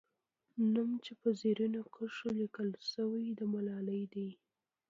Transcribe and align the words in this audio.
نوم 0.73 0.91
چې 1.03 1.13
په 1.21 1.27
زرینو 1.41 1.81
کرښو 1.93 2.29
لیکل 2.41 2.69
سوی، 2.93 3.25
د 3.39 3.41
ملالۍ 3.53 4.03
دی. 4.13 4.29